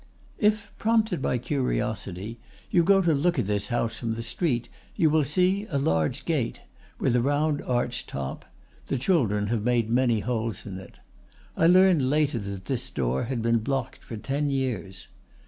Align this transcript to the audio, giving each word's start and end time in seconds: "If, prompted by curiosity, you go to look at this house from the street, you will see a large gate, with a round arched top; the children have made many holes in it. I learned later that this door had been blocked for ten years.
"If, 0.39 0.71
prompted 0.79 1.21
by 1.21 1.37
curiosity, 1.37 2.39
you 2.71 2.83
go 2.83 3.03
to 3.03 3.13
look 3.13 3.37
at 3.37 3.45
this 3.45 3.67
house 3.67 3.95
from 3.97 4.15
the 4.15 4.23
street, 4.23 4.67
you 4.95 5.11
will 5.11 5.23
see 5.23 5.67
a 5.69 5.77
large 5.77 6.25
gate, 6.25 6.61
with 6.97 7.15
a 7.15 7.21
round 7.21 7.61
arched 7.61 8.09
top; 8.09 8.43
the 8.87 8.97
children 8.97 9.45
have 9.53 9.61
made 9.63 9.91
many 9.91 10.21
holes 10.21 10.65
in 10.65 10.79
it. 10.79 10.95
I 11.55 11.67
learned 11.67 12.09
later 12.09 12.39
that 12.39 12.65
this 12.65 12.89
door 12.89 13.25
had 13.25 13.43
been 13.43 13.59
blocked 13.59 14.03
for 14.03 14.17
ten 14.17 14.49
years. 14.49 15.07